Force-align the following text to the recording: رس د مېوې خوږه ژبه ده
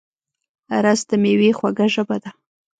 رس 0.83 1.01
د 1.09 1.11
مېوې 1.23 1.51
خوږه 1.57 1.87
ژبه 1.93 2.17
ده 2.23 2.31